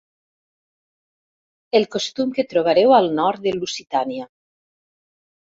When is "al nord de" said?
3.01-3.55